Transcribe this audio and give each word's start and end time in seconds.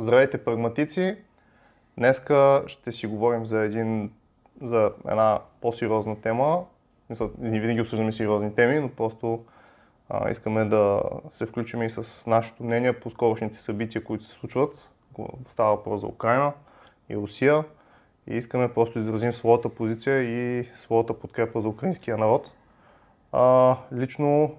Здравейте, 0.00 0.44
прагматици! 0.44 1.16
Днеска 1.96 2.62
ще 2.66 2.92
си 2.92 3.06
говорим 3.06 3.46
за, 3.46 3.60
един, 3.60 4.12
за 4.62 4.92
една 5.08 5.40
по-сериозна 5.60 6.20
тема. 6.20 6.64
Ние 7.38 7.60
винаги 7.60 7.80
обсъждаме 7.80 8.12
сериозни 8.12 8.54
теми, 8.54 8.80
но 8.80 8.88
просто 8.88 9.44
а, 10.08 10.30
искаме 10.30 10.64
да 10.64 11.02
се 11.32 11.46
включим 11.46 11.82
и 11.82 11.90
с 11.90 12.26
нашето 12.26 12.64
мнение 12.64 13.00
по 13.00 13.10
скорошните 13.10 13.58
събития, 13.58 14.04
които 14.04 14.24
се 14.24 14.32
случват. 14.32 14.90
Става 15.48 15.76
въпрос 15.76 16.00
за 16.00 16.06
Украина 16.06 16.52
и 17.08 17.16
Русия. 17.16 17.64
И 18.26 18.36
искаме 18.36 18.72
просто 18.72 18.98
да 18.98 19.00
изразим 19.00 19.32
своята 19.32 19.68
позиция 19.68 20.22
и 20.22 20.68
своята 20.74 21.14
подкрепа 21.14 21.60
за 21.60 21.68
украинския 21.68 22.18
народ. 22.18 22.50
А, 23.32 23.76
лично 23.92 24.56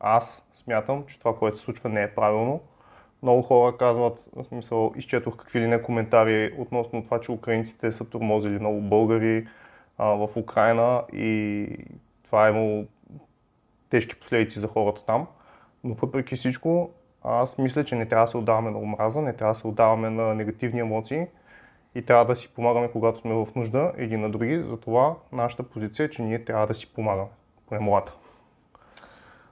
аз 0.00 0.48
смятам, 0.54 1.04
че 1.06 1.18
това, 1.18 1.36
което 1.36 1.56
се 1.56 1.62
случва, 1.62 1.88
не 1.88 2.02
е 2.02 2.14
правилно. 2.14 2.60
Много 3.22 3.42
хора 3.42 3.76
казват, 3.76 4.28
в 4.36 4.44
смисъл, 4.44 4.92
изчетох 4.96 5.36
какви 5.36 5.60
ли 5.60 5.66
не 5.66 5.82
коментари 5.82 6.54
относно 6.58 7.04
това, 7.04 7.20
че 7.20 7.32
украинците 7.32 7.92
са 7.92 8.04
турмозили 8.04 8.58
много 8.58 8.80
българи 8.80 9.46
а, 9.98 10.04
в 10.06 10.28
Украина 10.36 11.02
и 11.12 11.66
това 12.24 12.46
е 12.46 12.50
имало 12.50 12.84
тежки 13.90 14.20
последици 14.20 14.60
за 14.60 14.68
хората 14.68 15.04
там. 15.04 15.26
Но 15.84 15.94
въпреки 15.94 16.36
всичко, 16.36 16.90
аз 17.22 17.58
мисля, 17.58 17.84
че 17.84 17.94
не 17.94 18.06
трябва 18.06 18.26
да 18.26 18.30
се 18.30 18.36
отдаваме 18.36 18.70
на 18.70 18.78
омраза, 18.78 19.22
не 19.22 19.32
трябва 19.32 19.54
да 19.54 19.58
се 19.58 19.66
отдаваме 19.66 20.10
на 20.10 20.34
негативни 20.34 20.80
емоции 20.80 21.26
и 21.94 22.02
трябва 22.02 22.24
да 22.24 22.36
си 22.36 22.48
помагаме, 22.48 22.88
когато 22.92 23.18
сме 23.18 23.34
в 23.34 23.48
нужда 23.56 23.92
един 23.96 24.20
на 24.20 24.30
други. 24.30 24.62
Затова 24.62 25.14
нашата 25.32 25.62
позиция 25.62 26.06
е, 26.06 26.10
че 26.10 26.22
ние 26.22 26.44
трябва 26.44 26.66
да 26.66 26.74
си 26.74 26.92
помагаме. 26.92 27.28
Поне 27.66 27.80
моята. 27.80 28.12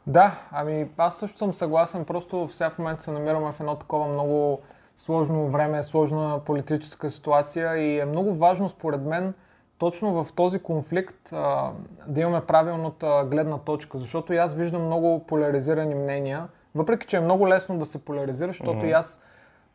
Да, 0.07 0.41
ами 0.53 0.89
аз 0.97 1.19
също 1.19 1.39
съм 1.39 1.55
съгласен, 1.55 2.05
просто 2.05 2.49
в 2.49 2.79
момент 2.79 3.01
се 3.01 3.11
намираме 3.11 3.53
в 3.53 3.61
едно 3.61 3.77
такова 3.77 4.09
много 4.09 4.61
сложно 4.97 5.49
време, 5.49 5.83
сложна 5.83 6.41
политическа 6.45 7.11
ситуация 7.11 7.77
и 7.77 8.01
е 8.01 8.05
много 8.05 8.35
важно 8.35 8.69
според 8.69 9.01
мен 9.01 9.35
точно 9.79 10.25
в 10.25 10.33
този 10.33 10.59
конфликт 10.59 11.33
а, 11.33 11.71
да 12.07 12.21
имаме 12.21 12.41
правилната 12.47 13.27
гледна 13.31 13.59
точка, 13.59 13.99
защото 13.99 14.33
и 14.33 14.37
аз 14.37 14.55
виждам 14.55 14.87
много 14.87 15.27
поляризирани 15.27 15.95
мнения, 15.95 16.49
въпреки 16.75 17.07
че 17.07 17.17
е 17.17 17.21
много 17.21 17.49
лесно 17.49 17.79
да 17.79 17.87
се 17.87 18.05
поляризира, 18.05 18.49
защото 18.49 18.71
mm-hmm. 18.71 18.89
и 18.89 18.93
аз 18.93 19.21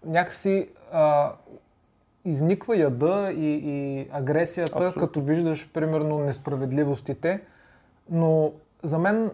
някакси 0.06 0.70
а, 0.92 1.32
изниква 2.26 2.78
яда 2.78 3.32
и, 3.32 3.62
и 3.64 4.08
агресията, 4.12 4.74
Абсолютно. 4.74 5.02
като 5.02 5.22
виждаш 5.22 5.72
примерно 5.74 6.18
несправедливостите, 6.18 7.42
но 8.09 8.52
за 8.84 8.98
мен 8.98 9.32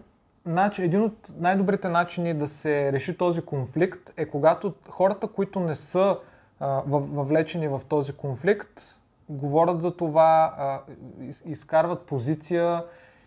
начин, 0.48 0.84
един 0.84 1.02
от 1.02 1.32
най-добрите 1.36 1.88
начини 1.88 2.34
да 2.34 2.48
се 2.48 2.92
реши 2.92 3.16
този 3.18 3.42
конфликт 3.42 4.12
е 4.16 4.26
когато 4.26 4.74
хората, 4.88 5.28
които 5.28 5.60
не 5.60 5.74
са 5.74 6.18
а, 6.60 6.82
въвлечени 6.86 7.68
в 7.68 7.80
този 7.88 8.12
конфликт, 8.12 8.80
говорят 9.28 9.82
за 9.82 9.96
това, 9.96 10.54
а, 10.58 10.80
изкарват 11.44 12.02
позиция 12.02 12.84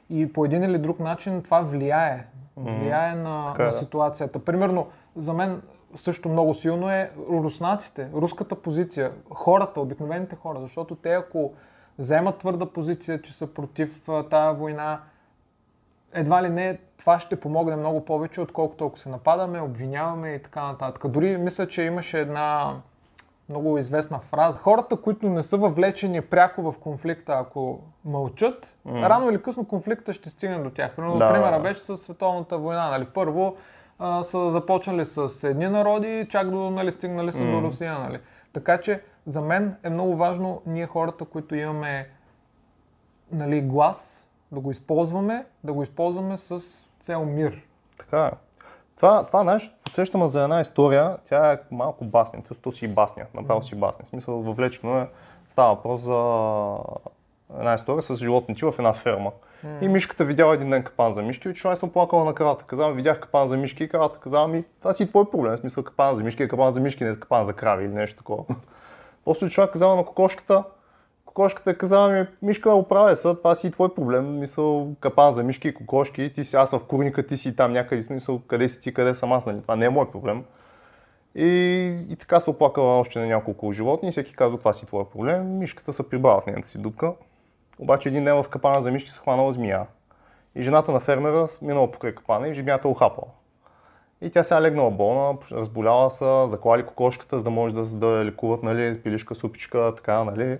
и 0.09 0.33
по 0.33 0.45
един 0.45 0.63
или 0.63 0.77
друг 0.77 0.99
начин 0.99 1.41
това 1.43 1.61
влияе. 1.61 2.25
Влияе 2.57 3.13
mm-hmm. 3.13 3.23
на, 3.23 3.53
така, 3.53 3.63
на 3.63 3.71
ситуацията. 3.71 4.45
Примерно, 4.45 4.87
за 5.15 5.33
мен 5.33 5.61
също 5.95 6.29
много 6.29 6.53
силно 6.53 6.89
е 6.89 7.11
руснаците, 7.29 8.09
руската 8.13 8.55
позиция, 8.55 9.11
хората, 9.33 9.81
обикновените 9.81 10.35
хора, 10.35 10.59
защото 10.59 10.95
те 10.95 11.13
ако 11.13 11.53
вземат 11.99 12.37
твърда 12.37 12.65
позиция, 12.65 13.21
че 13.21 13.33
са 13.33 13.47
против 13.47 14.01
тая 14.29 14.53
война, 14.53 15.01
едва 16.13 16.43
ли 16.43 16.49
не 16.49 16.77
това 16.97 17.19
ще 17.19 17.39
помогне 17.39 17.75
много 17.75 18.05
повече, 18.05 18.41
отколкото 18.41 18.85
ако 18.85 18.99
се 18.99 19.09
нападаме, 19.09 19.61
обвиняваме 19.61 20.29
и 20.29 20.43
така 20.43 20.63
нататък. 20.63 21.07
Дори 21.07 21.37
мисля, 21.37 21.67
че 21.67 21.83
имаше 21.83 22.19
една 22.19 22.75
много 23.49 23.77
известна 23.77 24.19
фраза. 24.19 24.59
Хората, 24.59 24.95
които 24.95 25.29
не 25.29 25.43
са 25.43 25.57
въвлечени 25.57 26.21
пряко 26.21 26.71
в 26.71 26.79
конфликта, 26.79 27.33
ако 27.33 27.79
мълчат, 28.05 28.75
mm. 28.87 29.09
рано 29.09 29.29
или 29.29 29.41
късно 29.41 29.65
конфликта 29.65 30.13
ще 30.13 30.29
стигне 30.29 30.57
до 30.57 30.69
тях. 30.69 30.95
Примерно, 30.95 31.17
да. 31.17 31.33
примера 31.33 31.59
беше 31.59 31.81
с 31.81 31.97
Световната 31.97 32.57
война. 32.57 32.89
Нали? 32.89 33.05
Първо 33.05 33.55
а, 33.99 34.23
са 34.23 34.51
започнали 34.51 35.05
с 35.05 35.49
едни 35.49 35.67
народи, 35.67 36.27
чак 36.29 36.49
до 36.49 36.69
нали, 36.69 36.91
стигнали 36.91 37.31
са 37.31 37.43
mm. 37.43 37.51
до 37.51 37.61
Русия. 37.61 37.99
Нали? 37.99 38.19
Така 38.53 38.77
че 38.77 39.01
за 39.25 39.41
мен 39.41 39.75
е 39.83 39.89
много 39.89 40.15
важно 40.15 40.61
ние 40.65 40.87
хората, 40.87 41.25
които 41.25 41.55
имаме 41.55 42.09
нали, 43.31 43.61
глас, 43.61 44.27
да 44.51 44.59
го 44.59 44.71
използваме, 44.71 45.45
да 45.63 45.73
го 45.73 45.83
използваме 45.83 46.37
с 46.37 46.61
цел 46.99 47.25
мир. 47.25 47.61
Така 47.97 48.25
е. 48.25 48.31
Това, 48.95 49.25
това 49.25 49.41
знаеш, 49.41 49.71
подсещаме 49.83 50.27
за 50.27 50.43
една 50.43 50.61
история, 50.61 51.17
тя 51.25 51.51
е 51.51 51.57
малко 51.71 52.05
басня, 52.05 52.41
то 52.61 52.71
си 52.71 52.87
басня, 52.87 53.25
направо 53.33 53.63
си 53.63 53.75
басня. 53.75 54.05
В 54.05 54.07
смисъл, 54.07 54.41
въвлечено 54.41 54.97
е, 54.97 55.09
става 55.49 55.75
въпрос 55.75 56.01
за 56.01 56.77
една 57.59 57.73
история 57.73 58.03
с 58.03 58.15
животните 58.15 58.65
в 58.65 58.73
една 58.77 58.93
ферма. 58.93 59.31
Mm. 59.65 59.85
И 59.85 59.89
мишката 59.89 60.25
видяла 60.25 60.53
един 60.53 60.69
ден 60.69 60.83
капан 60.83 61.13
за 61.13 61.21
мишки 61.21 61.47
и 61.47 61.51
отишла 61.51 61.75
съм 61.75 61.89
плакала 61.89 62.25
на 62.25 62.33
кравата. 62.33 62.65
Казвам, 62.65 62.93
видях 62.93 63.19
капан 63.19 63.47
за 63.47 63.57
мишки 63.57 63.83
и 63.83 63.89
кравата 63.89 64.19
казала 64.19 64.47
ми, 64.47 64.63
това 64.79 64.93
си 64.93 65.07
твой 65.07 65.29
проблем. 65.29 65.55
В 65.55 65.59
смисъл, 65.59 65.83
капан 65.83 66.15
за 66.15 66.23
мишки 66.23 66.43
е 66.43 66.47
капан 66.47 66.73
за 66.73 66.79
мишки, 66.79 67.03
не 67.03 67.09
е 67.09 67.15
капан 67.15 67.45
за 67.45 67.53
крави 67.53 67.85
или 67.85 67.93
нещо 67.93 68.17
такова. 68.17 68.43
После 69.25 69.49
човек 69.49 69.71
казала 69.71 69.95
на 69.95 70.05
кокошката, 70.05 70.63
кокошката 71.33 71.71
е 71.71 71.73
казала 71.73 72.09
ми, 72.09 72.27
Мишка, 72.41 72.73
оправя 72.73 73.15
се, 73.15 73.35
това 73.35 73.55
си 73.55 73.67
и 73.67 73.71
твой 73.71 73.95
проблем, 73.95 74.39
мисъл, 74.39 74.95
капан 74.99 75.33
за 75.33 75.43
мишки 75.43 75.67
и 75.67 75.73
кокошки, 75.73 76.33
ти 76.33 76.43
си 76.43 76.55
аз 76.55 76.71
в 76.71 76.79
курника, 76.85 77.27
ти 77.27 77.37
си 77.37 77.55
там 77.55 77.73
някъде, 77.73 78.03
смисъл, 78.03 78.41
къде 78.47 78.69
си 78.69 78.79
ти, 78.79 78.93
къде 78.93 79.15
съм 79.15 79.31
аз, 79.31 79.45
нали? 79.45 79.61
това 79.61 79.75
не 79.75 79.85
е 79.85 79.89
мой 79.89 80.11
проблем. 80.11 80.43
И, 81.35 81.47
и 82.09 82.15
така 82.15 82.39
се 82.39 82.49
оплакала 82.49 82.99
още 82.99 83.19
на 83.19 83.25
няколко 83.25 83.71
животни 83.71 84.11
всеки 84.11 84.33
казва, 84.33 84.59
това 84.59 84.73
си 84.73 84.85
твой 84.85 85.09
проблем, 85.09 85.57
мишката 85.57 85.93
се 85.93 86.09
прибрала 86.09 86.41
в 86.41 86.45
нейната 86.45 86.67
си 86.67 86.77
дупка. 86.77 87.13
Обаче 87.79 88.09
един 88.09 88.23
ден 88.23 88.43
в 88.43 88.49
капана 88.49 88.81
за 88.81 88.91
мишки 88.91 89.11
се 89.11 89.19
хванала 89.19 89.51
змия. 89.51 89.85
И 90.55 90.63
жената 90.63 90.91
на 90.91 90.99
фермера 90.99 91.47
минала 91.61 91.91
покрай 91.91 92.15
капана 92.15 92.47
и 92.47 92.55
змията 92.55 92.87
ухапала. 92.87 93.27
И 94.21 94.29
тя 94.29 94.43
сега 94.43 94.61
легнала 94.61 94.91
болна, 94.91 95.37
разболяла 95.51 96.11
се, 96.11 96.47
заклали 96.47 96.85
кокошката, 96.85 97.37
за 97.37 97.43
да 97.43 97.49
може 97.49 97.75
да, 97.75 97.83
да 97.83 98.25
лекуват, 98.25 98.63
нали, 98.63 99.01
пилишка, 99.03 99.35
супичка, 99.35 99.93
така, 99.95 100.23
нали. 100.23 100.59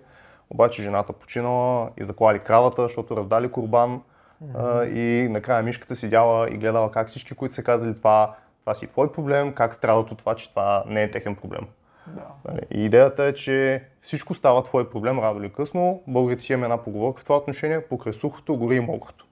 Обаче 0.52 0.82
жената 0.82 1.14
починала 1.14 1.90
и 1.98 2.04
заклали 2.04 2.40
кравата, 2.40 2.82
защото 2.82 3.18
раздали 3.18 3.52
курбан 3.52 4.02
mm-hmm. 4.44 4.94
и 4.94 5.30
накрая 5.30 5.64
мишката 5.64 5.96
седяла 5.96 6.50
и 6.50 6.58
гледала 6.58 6.92
как 6.92 7.08
всички, 7.08 7.34
които 7.34 7.56
са 7.56 7.64
казали 7.64 7.96
това, 7.96 8.36
това 8.60 8.76
си 8.76 8.88
твой 8.88 9.12
проблем, 9.12 9.54
как 9.54 9.74
страдат 9.74 10.12
от 10.12 10.18
това, 10.18 10.36
че 10.36 10.50
това 10.50 10.84
не 10.88 11.04
е 11.04 11.12
техен 11.12 11.36
проблем. 11.36 11.68
Да. 12.08 12.22
Нали? 12.48 12.62
И 12.72 12.86
идеята 12.86 13.24
е, 13.24 13.34
че 13.34 13.84
всичко 14.02 14.34
става 14.34 14.64
твой 14.64 14.90
проблем 14.90 15.20
рано 15.20 15.40
или 15.40 15.54
късно. 15.54 16.04
Българите 16.08 16.42
си 16.42 16.54
имаме 16.54 16.66
една 16.66 16.78
поговорка 16.78 17.22
в 17.22 17.24
това 17.24 17.38
отношение, 17.38 17.82
покрай 17.82 18.14
сухото 18.14 18.58
гори 18.58 18.76
и 18.76 18.80
мокрото. 18.80 19.26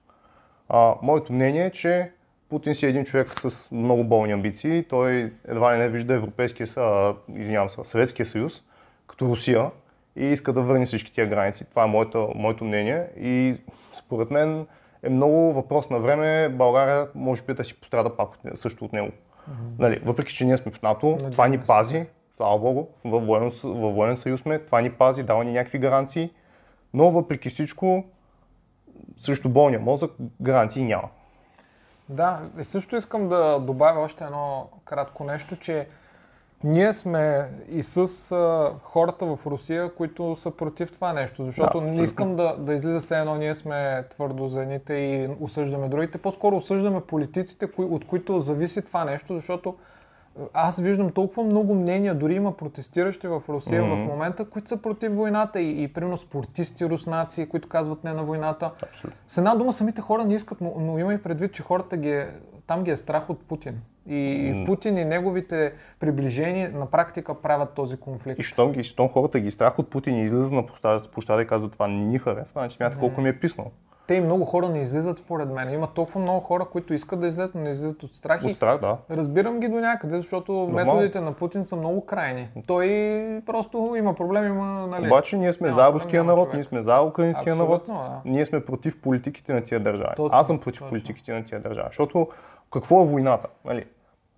А, 0.68 0.94
моето 1.02 1.32
мнение 1.32 1.66
е, 1.66 1.70
че 1.70 2.12
Путин 2.48 2.74
си 2.74 2.86
е 2.86 2.88
един 2.88 3.04
човек 3.04 3.40
с 3.40 3.70
много 3.70 4.04
болни 4.04 4.32
амбиции. 4.32 4.84
Той 4.88 5.32
едва 5.48 5.74
ли 5.74 5.78
не 5.78 5.88
вижда 5.88 6.14
Европейския, 6.14 6.66
извинявам 7.34 7.70
се, 7.70 7.80
Съветския 7.84 8.26
съюз 8.26 8.62
като 9.06 9.26
Русия 9.26 9.70
и 10.16 10.24
иска 10.24 10.52
да 10.52 10.62
върне 10.62 10.86
всички 10.86 11.12
тия 11.12 11.26
граници. 11.26 11.64
Това 11.64 11.84
е 11.84 11.86
моето, 11.86 12.32
моето 12.34 12.64
мнение 12.64 13.06
и 13.16 13.56
според 13.92 14.30
мен 14.30 14.66
е 15.02 15.08
много 15.08 15.52
въпрос 15.52 15.90
на 15.90 15.98
време 15.98 16.48
България 16.48 17.08
може 17.14 17.42
би 17.42 17.54
да 17.54 17.64
си 17.64 17.80
пострада 17.80 18.16
пак 18.16 18.28
също 18.54 18.84
от 18.84 18.92
него. 18.92 19.08
Mm-hmm. 19.08 19.78
Нали, 19.78 20.00
въпреки, 20.04 20.34
че 20.34 20.44
ние 20.44 20.56
сме 20.56 20.72
в 20.72 20.82
НАТО, 20.82 21.06
Надяваме 21.06 21.32
това 21.32 21.48
ни 21.48 21.58
пази, 21.58 22.06
слава 22.36 22.58
Богу, 22.58 22.86
във 23.04 23.26
военен, 23.26 23.50
във 23.64 23.94
военен 23.94 24.16
съюз 24.16 24.40
сме, 24.40 24.58
това 24.58 24.80
ни 24.80 24.90
пази, 24.90 25.22
дава 25.22 25.44
ни 25.44 25.52
някакви 25.52 25.78
гаранции, 25.78 26.30
но 26.94 27.10
въпреки 27.10 27.50
всичко, 27.50 28.04
срещу 29.20 29.48
болния 29.48 29.80
мозък 29.80 30.10
гаранции 30.42 30.84
няма. 30.84 31.08
Да, 32.08 32.40
също 32.62 32.96
искам 32.96 33.28
да 33.28 33.58
добавя 33.60 34.00
още 34.00 34.24
едно 34.24 34.68
кратко 34.84 35.24
нещо, 35.24 35.56
че 35.56 35.88
ние 36.64 36.92
сме 36.92 37.48
и 37.70 37.82
с 37.82 38.32
а, 38.32 38.72
хората 38.82 39.26
в 39.26 39.38
Русия, 39.46 39.94
които 39.94 40.36
са 40.36 40.50
против 40.50 40.92
това 40.92 41.12
нещо, 41.12 41.44
защото 41.44 41.80
да, 41.80 41.86
не 41.86 42.02
искам 42.02 42.36
да, 42.36 42.56
да 42.58 42.74
излиза 42.74 43.00
все 43.00 43.18
едно, 43.18 43.34
ние 43.34 43.54
сме 43.54 44.04
твърдо 44.10 44.48
за 44.48 44.62
едните 44.62 44.94
и 44.94 45.28
осъждаме 45.40 45.88
другите. 45.88 46.18
По-скоро 46.18 46.56
осъждаме 46.56 47.00
политиците, 47.00 47.66
кои, 47.66 47.84
от 47.84 48.06
които 48.06 48.40
зависи 48.40 48.82
това 48.82 49.04
нещо, 49.04 49.34
защото 49.34 49.74
аз 50.54 50.80
виждам 50.80 51.10
толкова 51.10 51.44
много 51.44 51.74
мнения, 51.74 52.14
дори 52.14 52.34
има 52.34 52.56
протестиращи 52.56 53.28
в 53.28 53.42
Русия 53.48 53.82
mm-hmm. 53.82 54.04
в 54.04 54.08
момента, 54.08 54.44
които 54.44 54.68
са 54.68 54.76
против 54.76 55.12
войната 55.12 55.60
и, 55.60 55.82
и 55.82 55.88
примерно 55.88 56.16
спортисти 56.16 56.86
руснаци, 56.86 57.48
които 57.48 57.68
казват 57.68 58.04
не 58.04 58.12
на 58.12 58.24
войната. 58.24 58.70
Абсолютно. 58.82 59.20
С 59.28 59.38
една 59.38 59.54
дума 59.54 59.72
самите 59.72 60.00
хора 60.00 60.24
не 60.24 60.34
искат, 60.34 60.60
но, 60.60 60.74
но 60.78 60.98
има 60.98 61.14
и 61.14 61.22
предвид, 61.22 61.52
че 61.52 61.62
хората 61.62 61.96
ги 61.96 62.12
е, 62.12 62.28
там 62.66 62.84
ги 62.84 62.90
е 62.90 62.96
страх 62.96 63.30
от 63.30 63.40
Путин. 63.40 63.80
И 64.06 64.52
mm. 64.54 64.66
Путин 64.66 64.98
и 64.98 65.04
неговите 65.04 65.72
приближения 66.00 66.70
на 66.74 66.86
практика 66.86 67.34
правят 67.34 67.74
този 67.74 67.96
конфликт. 67.96 68.40
И 68.40 68.42
щом, 68.42 68.72
ги, 68.72 68.94
хората 69.12 69.40
ги 69.40 69.50
страх 69.50 69.78
от 69.78 69.90
Путин 69.90 70.16
и 70.16 70.24
излизат 70.24 70.52
на 70.52 70.66
площада 71.12 71.42
и 71.42 71.46
казват 71.46 71.72
това 71.72 71.88
не 71.88 72.04
ни 72.04 72.18
харесва, 72.18 72.60
значи 72.60 72.76
смята 72.76 72.96
mm. 72.96 73.00
колко 73.00 73.20
ми 73.20 73.28
е 73.28 73.40
писнал. 73.40 73.70
те 74.06 74.14
и 74.14 74.20
много 74.20 74.44
хора 74.44 74.68
не 74.68 74.78
излизат 74.82 75.18
според 75.18 75.48
мен. 75.48 75.72
Има 75.74 75.86
толкова 75.86 76.20
много 76.20 76.40
хора, 76.40 76.64
които 76.64 76.94
искат 76.94 77.20
да 77.20 77.26
излезат, 77.26 77.54
но 77.54 77.60
не 77.60 77.70
излизат 77.70 78.02
от 78.02 78.14
страх. 78.14 78.44
От 78.44 78.54
страх, 78.54 78.80
да. 78.80 78.96
Разбирам 79.10 79.60
ги 79.60 79.68
до 79.68 79.80
някъде, 79.80 80.16
защото 80.16 80.52
Нормално. 80.52 80.94
методите 80.94 81.20
на 81.20 81.32
Путин 81.32 81.64
са 81.64 81.76
много 81.76 82.06
крайни. 82.06 82.48
Той 82.66 82.88
просто 83.46 83.94
има 83.98 84.14
проблем, 84.14 84.46
има... 84.46 84.86
Нали, 84.86 85.06
Обаче 85.06 85.36
ние 85.36 85.52
сме 85.52 85.70
за 85.70 85.92
руския 85.92 86.24
народ, 86.24 86.44
човек. 86.44 86.54
ние 86.54 86.62
сме 86.62 86.82
за 86.82 87.02
украинския 87.02 87.56
народ, 87.56 87.82
да. 87.86 88.20
ние 88.24 88.46
сме 88.46 88.64
против 88.64 89.00
политиките 89.00 89.52
на 89.52 89.60
тия 89.60 89.80
държави. 89.80 90.12
Точно, 90.16 90.38
Аз 90.38 90.46
съм 90.46 90.58
против 90.58 90.78
точно. 90.78 90.88
политиките 90.88 91.32
на 91.32 91.44
тия 91.44 91.60
държави, 91.60 91.88
защото 91.90 92.28
какво 92.72 93.02
е 93.02 93.06
войната? 93.06 93.48
Нали? 93.64 93.86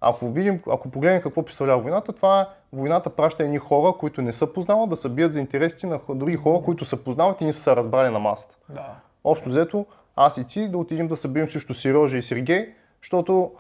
Ако 0.01 0.29
видим, 0.29 0.61
ако 0.71 0.91
погледнем 0.91 1.23
какво 1.23 1.43
представлява 1.43 1.83
войната, 1.83 2.13
това 2.13 2.41
е 2.41 2.47
войната 2.73 3.11
праща 3.11 3.45
едни 3.45 3.59
хора, 3.59 3.93
които 3.99 4.23
не 4.23 4.33
са 4.33 4.53
познават, 4.53 4.91
да 4.91 4.97
се 4.97 5.09
бият 5.09 5.33
за 5.33 5.41
интересите 5.41 5.87
на 5.87 6.01
други 6.09 6.37
хора, 6.37 6.63
които 6.65 6.85
са 6.85 6.97
познават 6.97 7.41
и 7.41 7.45
не 7.45 7.53
са 7.53 7.61
се 7.61 7.77
разбрали 7.77 8.11
на 8.11 8.19
масата. 8.19 8.55
Да. 8.69 8.95
Общо 9.25 9.49
взето, 9.49 9.87
аз 10.17 10.37
и 10.37 10.47
ти 10.47 10.69
да 10.69 10.79
отидем 10.79 11.09
да 11.09 11.17
се 11.17 11.29
бием 11.29 11.49
срещу 11.49 11.75
Сережа 11.75 12.19
и 12.19 12.23
Сергей, 12.23 12.75
защото 13.03 13.53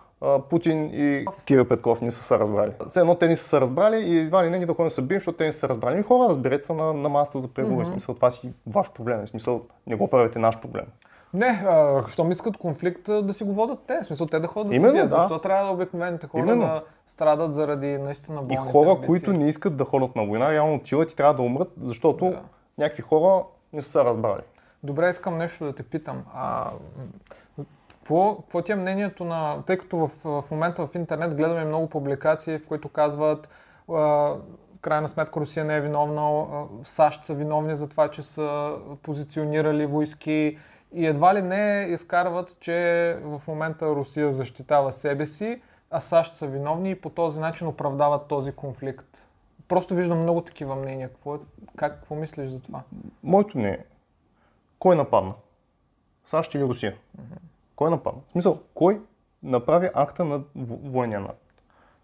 Путин 0.50 0.90
и 0.94 1.26
Кирил 1.44 1.68
Петков 1.68 2.00
не 2.00 2.10
са 2.10 2.22
се 2.22 2.38
разбрали. 2.38 2.72
Все 2.88 3.00
едно 3.00 3.14
те 3.14 3.28
не 3.28 3.36
са 3.36 3.48
се 3.48 3.60
разбрали 3.60 3.96
и 3.96 4.18
едва 4.18 4.44
ли 4.44 4.50
не 4.50 4.58
ни 4.58 4.66
да 4.66 4.74
ходим 4.74 4.86
да 4.86 4.94
се 4.94 5.02
бием, 5.02 5.20
защото 5.20 5.38
те 5.38 5.44
не 5.44 5.52
са 5.52 5.58
се 5.58 5.68
разбрали. 5.68 6.00
И 6.00 6.02
хора, 6.02 6.28
разберете 6.28 6.66
се 6.66 6.72
на, 6.72 6.92
на 6.92 7.08
масата 7.08 7.40
за 7.40 7.48
преговори. 7.48 7.86
Mm-hmm. 7.86 7.90
Смисъл, 7.90 8.14
това 8.14 8.30
си 8.30 8.52
ваш 8.66 8.92
проблем. 8.92 9.26
В 9.26 9.28
смисъл, 9.28 9.62
не 9.86 9.96
го 9.96 10.08
правите 10.08 10.38
наш 10.38 10.60
проблем. 10.60 10.84
Не, 11.34 11.64
а, 11.66 12.04
щом 12.08 12.30
искат 12.30 12.56
конфликт, 12.56 13.04
да 13.04 13.32
си 13.32 13.44
го 13.44 13.52
водят 13.52 13.78
те. 13.86 14.00
В 14.02 14.06
смисъл, 14.06 14.26
те 14.26 14.40
да 14.40 14.46
ходят 14.46 14.68
да 14.68 14.76
Именно, 14.76 14.90
се 14.90 14.94
бият. 14.94 15.10
Да. 15.10 15.20
Защо 15.20 15.38
трябва 15.38 15.66
да 15.66 15.72
обикновените 15.72 16.26
хора 16.26 16.42
Именно. 16.42 16.62
да 16.62 16.82
страдат 17.06 17.54
заради 17.54 17.98
наистина 17.98 18.42
болните 18.42 18.68
И 18.68 18.72
хора, 18.72 18.90
амбиции. 18.90 19.06
които 19.06 19.32
не 19.32 19.48
искат 19.48 19.76
да 19.76 19.84
ходят 19.84 20.16
на 20.16 20.26
война, 20.26 20.52
реално 20.52 20.74
отиват 20.74 21.12
и 21.12 21.16
трябва 21.16 21.34
да 21.34 21.42
умрат, 21.42 21.72
защото 21.82 22.24
да. 22.24 22.40
някакви 22.78 23.02
хора 23.02 23.44
не 23.72 23.82
са 23.82 24.04
разбрали. 24.04 24.42
Добре, 24.82 25.10
искам 25.10 25.38
нещо 25.38 25.64
да 25.64 25.72
те 25.74 25.82
питам. 25.82 26.24
А, 26.34 26.70
какво, 27.88 28.36
какво 28.36 28.62
ти 28.62 28.72
е 28.72 28.76
мнението 28.76 29.24
на... 29.24 29.62
Тъй 29.66 29.78
като 29.78 29.96
в, 29.96 30.10
в 30.24 30.44
момента 30.50 30.86
в 30.86 30.94
интернет 30.94 31.34
гледаме 31.34 31.64
много 31.64 31.88
публикации, 31.88 32.58
в 32.58 32.66
които 32.66 32.88
казват 32.88 33.48
в 33.88 34.38
крайна 34.80 35.08
сметка 35.08 35.40
Русия 35.40 35.64
не 35.64 35.76
е 35.76 35.80
виновна, 35.80 36.44
САЩ 36.84 37.24
са 37.24 37.34
виновни 37.34 37.76
за 37.76 37.88
това, 37.88 38.08
че 38.08 38.22
са 38.22 38.74
позиционирали 39.02 39.86
войски, 39.86 40.58
и 40.94 41.06
едва 41.06 41.34
ли 41.34 41.42
не 41.42 41.86
изкарват, 41.90 42.56
че 42.60 43.18
в 43.22 43.42
момента 43.48 43.86
Русия 43.86 44.32
защитава 44.32 44.92
себе 44.92 45.26
си, 45.26 45.62
а 45.90 46.00
САЩ 46.00 46.34
са 46.34 46.46
виновни 46.46 46.90
и 46.90 46.94
по 46.94 47.10
този 47.10 47.40
начин 47.40 47.66
оправдават 47.66 48.28
този 48.28 48.52
конфликт. 48.52 49.26
Просто 49.68 49.94
виждам 49.94 50.18
много 50.18 50.40
такива 50.40 50.76
мнения. 50.76 51.08
Какво, 51.08 51.34
е, 51.34 51.38
как, 51.76 51.98
какво 51.98 52.14
мислиш 52.14 52.50
за 52.50 52.62
това? 52.62 52.82
Моето 53.22 53.58
не 53.58 53.68
е. 53.68 53.78
Кой 54.78 54.96
нападна? 54.96 55.34
САЩ 56.24 56.54
или 56.54 56.64
Русия? 56.64 56.92
Mm-hmm. 56.92 57.38
Кой 57.76 57.90
нападна? 57.90 58.20
В 58.28 58.30
смисъл, 58.30 58.58
кой 58.74 59.00
направи 59.42 59.88
акта 59.94 60.24
на 60.24 60.42
военния 60.54 61.20
напад? 61.20 61.38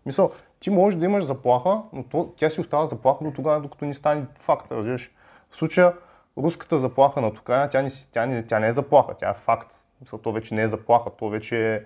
В 0.01 0.03
смисъл, 0.03 0.33
ти 0.61 0.71
можеш 0.71 0.99
да 0.99 1.07
имаш 1.07 1.25
заплаха, 1.25 1.83
но 1.93 2.03
то, 2.03 2.33
тя 2.37 2.51
си 2.51 2.61
остава 2.61 2.87
заплаха 2.87 3.25
до 3.25 3.31
тогава, 3.31 3.61
докато 3.61 3.85
ни 3.85 3.95
стане 3.95 4.27
факт, 4.35 4.73
разбираш. 4.73 5.11
В 5.51 5.57
случая, 5.57 5.95
руската 6.39 6.79
заплаха 6.79 7.21
на 7.21 7.29
Украина, 7.29 7.71
тя 7.71 7.83
не, 7.83 7.91
тя, 8.13 8.27
не, 8.27 8.47
тя 8.47 8.59
не 8.59 8.69
е 8.69 8.73
заплаха, 8.73 9.15
тя 9.15 9.31
е 9.31 9.35
факт. 9.35 9.75
То 10.23 10.33
вече 10.33 10.55
не 10.55 10.63
е 10.63 10.69
заплаха, 10.69 11.11
то 11.19 11.29
вече 11.29 11.75
е 11.75 11.85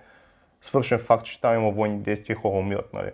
свършен 0.61 0.99
факт, 0.99 1.25
че 1.25 1.41
там 1.41 1.55
има 1.55 1.71
военни 1.71 1.99
действия 1.99 2.33
и 2.33 2.41
хора 2.41 2.57
умират, 2.57 2.93
нали? 2.93 3.11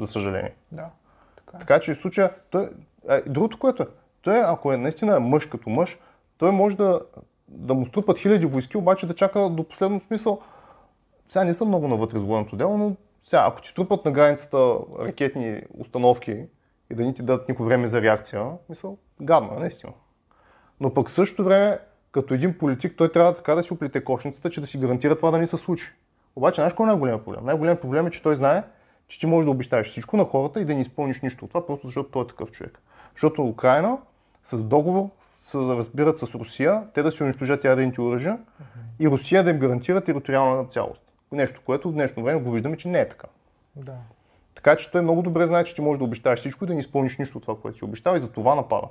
За 0.00 0.06
съжаление. 0.06 0.54
Да. 0.72 0.90
Така, 1.36 1.56
е. 1.56 1.60
така 1.60 1.80
че 1.80 1.94
в 1.94 1.98
случая, 1.98 2.34
той, 2.50 2.68
е, 3.08 3.20
другото, 3.20 3.58
което 3.58 3.82
е, 3.82 3.86
той 4.22 4.40
ако 4.44 4.72
е 4.72 4.76
наистина 4.76 5.20
мъж 5.20 5.46
като 5.46 5.70
мъж, 5.70 5.98
той 6.38 6.52
може 6.52 6.76
да, 6.76 7.00
да 7.48 7.74
му 7.74 7.86
струпат 7.86 8.18
хиляди 8.18 8.46
войски, 8.46 8.76
обаче 8.76 9.06
да 9.06 9.14
чака 9.14 9.48
до 9.48 9.64
последно 9.64 10.00
смисъл. 10.00 10.40
Сега 11.28 11.44
не 11.44 11.54
съм 11.54 11.68
много 11.68 11.88
навътре 11.88 12.18
с 12.18 12.22
военното 12.22 12.56
дело, 12.56 12.78
но 12.78 12.96
сега, 13.24 13.44
ако 13.46 13.60
ти 13.60 13.68
струпат 13.68 14.04
на 14.04 14.10
границата 14.10 14.76
ракетни 14.98 15.62
установки 15.78 16.46
и 16.90 16.94
да 16.94 17.04
ни 17.04 17.14
ти 17.14 17.22
дадат 17.22 17.48
никакво 17.48 17.64
време 17.64 17.88
за 17.88 18.02
реакция, 18.02 18.50
мисъл, 18.68 18.98
гадно, 19.20 19.58
наистина. 19.58 19.92
Но 20.80 20.94
пък 20.94 21.08
в 21.08 21.12
същото 21.12 21.44
време, 21.44 21.78
като 22.12 22.34
един 22.34 22.58
политик, 22.58 22.94
той 22.96 23.12
трябва 23.12 23.34
така 23.34 23.54
да 23.54 23.62
си 23.62 23.72
оплете 23.72 24.04
кошницата, 24.04 24.50
че 24.50 24.60
да 24.60 24.66
си 24.66 24.78
гарантира 24.78 25.16
това 25.16 25.30
да 25.30 25.38
не 25.38 25.46
се 25.46 25.56
случи. 25.56 25.92
Обаче, 26.36 26.54
знаеш 26.54 26.72
кой 26.72 26.86
е 26.86 26.86
най-големият 26.86 27.24
проблем? 27.24 27.44
Най-големият 27.44 27.80
проблем 27.80 28.06
е, 28.06 28.10
че 28.10 28.22
той 28.22 28.36
знае, 28.36 28.62
че 29.08 29.20
ти 29.20 29.26
можеш 29.26 29.44
да 29.44 29.50
обещаеш 29.50 29.86
всичко 29.86 30.16
на 30.16 30.24
хората 30.24 30.60
и 30.60 30.64
да 30.64 30.74
не 30.74 30.80
изпълниш 30.80 31.20
нищо 31.20 31.44
от 31.44 31.50
това, 31.50 31.66
просто 31.66 31.86
защото 31.86 32.10
той 32.10 32.22
е 32.22 32.26
такъв 32.26 32.50
човек. 32.50 32.80
Защото 33.14 33.42
Украина 33.42 33.98
с 34.44 34.64
договор 34.64 35.10
се 35.40 35.58
разбират 35.58 36.18
с 36.18 36.34
Русия, 36.34 36.82
те 36.94 37.02
да 37.02 37.10
си 37.10 37.22
унищожат 37.22 37.64
ядрените 37.64 38.00
оръжия 38.00 38.38
и 39.00 39.08
Русия 39.08 39.44
да 39.44 39.50
им 39.50 39.58
гарантира 39.58 40.00
териториална 40.00 40.64
цялост. 40.64 41.02
Нещо, 41.32 41.60
което 41.66 41.88
в 41.88 41.92
днешно 41.92 42.24
време 42.24 42.40
го 42.40 42.50
виждаме, 42.50 42.76
че 42.76 42.88
не 42.88 43.00
е 43.00 43.08
така. 43.08 43.26
Да. 43.76 43.94
Така 44.54 44.76
че 44.76 44.90
той 44.90 45.02
много 45.02 45.22
добре 45.22 45.46
знае, 45.46 45.64
че 45.64 45.74
ти 45.74 45.80
можеш 45.80 45.98
да 45.98 46.04
обещаеш 46.04 46.38
всичко 46.38 46.64
и 46.64 46.66
да 46.66 46.74
не 46.74 46.80
изпълниш 46.80 47.18
нищо 47.18 47.38
от 47.38 47.42
това, 47.42 47.60
което 47.60 47.78
си 47.78 47.84
обещава 47.84 48.18
и 48.18 48.20
за 48.20 48.32
това 48.32 48.54
напада. 48.54 48.86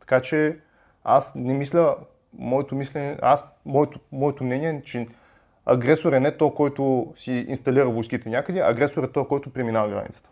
Така 0.00 0.20
че 0.20 0.58
аз 1.04 1.34
не 1.34 1.54
мисля, 1.54 1.96
моето 2.38 2.74
мислене, 2.74 3.18
аз, 3.22 3.44
моето, 3.64 4.00
моето 4.12 4.44
мнение 4.44 4.70
е, 4.70 4.82
че 4.82 5.08
агресор 5.66 6.12
е 6.12 6.20
не 6.20 6.36
то, 6.36 6.50
който 6.50 7.12
си 7.16 7.32
инсталира 7.48 7.90
войските 7.90 8.28
някъде, 8.28 8.60
агресор 8.60 9.02
е 9.02 9.12
то, 9.12 9.28
който 9.28 9.52
преминава 9.52 9.88
границата. 9.88 10.28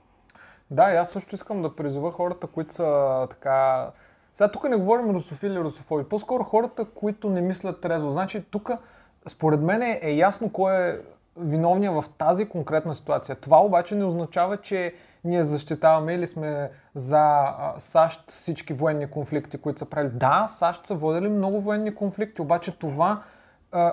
Да, 0.70 0.92
и 0.92 0.96
аз 0.96 1.10
също 1.10 1.34
искам 1.34 1.62
да 1.62 1.76
призова 1.76 2.12
хората, 2.12 2.46
които 2.46 2.74
са 2.74 3.26
така... 3.30 3.90
Сега 4.32 4.50
тук 4.50 4.68
не 4.68 4.76
говорим 4.76 5.10
русофили 5.10 5.52
или 5.52 5.60
русофоби, 5.60 6.04
по-скоро 6.04 6.44
хората, 6.44 6.84
които 6.84 7.30
не 7.30 7.40
мислят 7.40 7.80
трезво. 7.80 8.10
Значи 8.10 8.44
тук, 8.50 8.70
според 9.26 9.60
мен 9.60 9.82
е, 9.82 10.12
ясно 10.12 10.52
кой 10.52 10.88
е 10.88 10.98
виновния 11.36 11.92
в 11.92 12.04
тази 12.18 12.48
конкретна 12.48 12.94
ситуация. 12.94 13.36
Това 13.36 13.60
обаче 13.60 13.94
не 13.94 14.04
означава, 14.04 14.56
че 14.56 14.94
ние 15.24 15.44
защитаваме 15.44 16.14
или 16.14 16.26
сме 16.26 16.70
за 16.94 17.54
САЩ 17.78 18.30
всички 18.30 18.72
военни 18.72 19.10
конфликти, 19.10 19.58
които 19.58 19.78
са 19.78 19.84
правили. 19.84 20.10
Да, 20.14 20.46
САЩ 20.50 20.86
са 20.86 20.94
водили 20.94 21.28
много 21.28 21.60
военни 21.60 21.94
конфликти, 21.94 22.42
обаче 22.42 22.78
това 22.78 23.22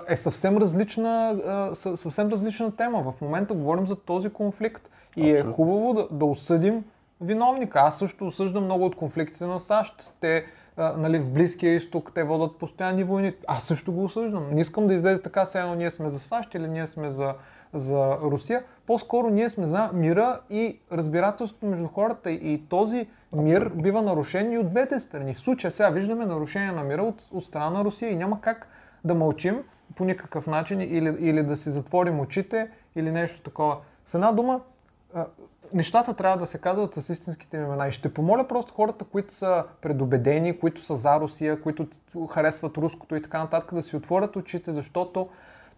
е 0.08 0.16
съвсем 0.16 0.58
различна, 0.58 1.38
съвсем 1.76 2.30
различна 2.30 2.76
тема. 2.76 3.12
В 3.12 3.22
момента 3.22 3.54
говорим 3.54 3.88
за 3.88 3.96
този 3.96 4.30
конфликт 4.30 4.90
и 5.18 5.32
е 5.32 5.44
хубаво 5.44 5.94
да, 5.94 6.08
да 6.12 6.26
осъдим 6.26 6.84
виновника. 7.22 7.80
Аз 7.80 7.98
също 7.98 8.28
осъждам 8.28 8.64
много 8.64 8.86
от 8.86 8.96
конфликтите 8.96 9.46
на 9.46 9.60
САЩ. 9.60 10.14
Те 10.20 10.46
нали, 10.78 11.20
в 11.20 11.30
Близкия 11.30 11.76
изток 11.76 12.12
те 12.16 12.24
водят 12.24 12.58
постоянни 12.58 13.04
войни. 13.04 13.34
Аз 13.48 13.64
също 13.64 13.94
го 13.94 14.04
осъждам. 14.04 14.46
Не 14.52 14.62
искам 14.62 14.88
да 14.88 14.94
излезе 14.94 15.22
така, 15.22 15.46
все 15.46 15.60
едно 15.60 15.76
ние 15.76 15.92
сме 15.92 16.10
за 16.10 16.20
САЩ 16.20 16.56
или 16.56 16.68
ние 16.68 16.88
сме 16.88 17.10
за, 17.10 17.34
за 17.74 18.18
Русия. 18.22 18.64
По-скоро 18.88 19.30
ние 19.30 19.50
сме 19.50 19.66
за 19.66 19.90
мира 19.94 20.40
и 20.50 20.80
разбирателството 20.92 21.66
между 21.66 21.88
хората 21.88 22.32
и 22.32 22.64
този 22.70 23.08
мир 23.36 23.62
Абсолютно. 23.62 23.82
бива 23.82 24.02
нарушен 24.02 24.52
и 24.52 24.58
от 24.58 24.70
двете 24.70 25.00
страни. 25.00 25.34
В 25.34 25.40
случая 25.40 25.72
сега 25.72 25.90
виждаме 25.90 26.26
нарушение 26.26 26.72
на 26.72 26.84
мира 26.84 27.04
от, 27.04 27.28
от 27.32 27.46
страна 27.46 27.70
на 27.70 27.84
Русия 27.84 28.12
и 28.12 28.16
няма 28.16 28.42
как 28.42 28.68
да 29.04 29.16
мълчим 29.16 29.64
по 29.96 30.06
никакъв 30.06 30.48
начин 30.48 30.82
или, 30.82 31.16
или 31.20 31.44
да 31.44 31.58
си 31.58 31.70
затворим 31.70 32.20
очите 32.20 32.70
или 32.96 33.12
нещо 33.12 33.42
такова. 33.42 33.78
С 34.06 34.14
една 34.14 34.32
дума, 34.32 34.62
нещата 35.74 36.14
трябва 36.14 36.38
да 36.38 36.46
се 36.46 36.58
казват 36.58 36.96
с 36.96 37.10
истинските 37.10 37.58
имена. 37.58 37.88
И 37.88 37.92
ще 37.92 38.14
помоля 38.14 38.48
просто 38.48 38.74
хората, 38.74 39.06
които 39.06 39.34
са 39.34 39.64
предубедени, 39.82 40.60
които 40.60 40.82
са 40.82 40.96
за 40.96 41.20
Русия, 41.20 41.62
които 41.62 41.88
харесват 42.30 42.78
руското 42.78 43.16
и 43.16 43.22
така 43.22 43.40
нататък, 43.40 43.74
да 43.74 43.82
си 43.82 43.96
отворят 43.96 44.36
очите, 44.36 44.72
защото 44.72 45.30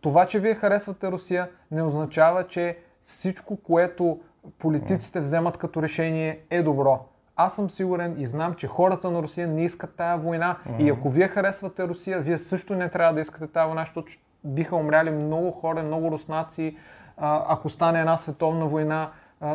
това, 0.01 0.25
че 0.25 0.39
вие 0.39 0.55
харесвате 0.55 1.12
Русия, 1.12 1.50
не 1.71 1.83
означава, 1.83 2.48
че 2.48 2.77
всичко, 3.05 3.55
което 3.55 4.19
политиците 4.59 5.21
вземат 5.21 5.57
като 5.57 5.81
решение 5.81 6.39
е 6.50 6.63
добро. 6.63 7.05
Аз 7.36 7.55
съм 7.55 7.69
сигурен 7.69 8.15
и 8.19 8.25
знам, 8.25 8.53
че 8.53 8.67
хората 8.67 9.12
на 9.12 9.21
Русия 9.21 9.48
не 9.48 9.63
искат 9.65 9.95
тая 9.95 10.17
война. 10.17 10.57
Mm-hmm. 10.57 10.83
И 10.83 10.89
ако 10.89 11.09
вие 11.09 11.27
харесвате 11.27 11.88
Русия, 11.88 12.19
вие 12.19 12.38
също 12.38 12.75
не 12.75 12.89
трябва 12.89 13.13
да 13.13 13.21
искате 13.21 13.48
тая 13.48 13.65
война, 13.65 13.81
защото 13.81 14.12
биха 14.43 14.75
умряли 14.75 15.12
много 15.12 15.51
хора, 15.51 15.83
много 15.83 16.12
руснаци, 16.12 16.77
ако 17.21 17.69
стане 17.69 17.99
една 17.99 18.17
световна 18.17 18.65
война, 18.65 19.09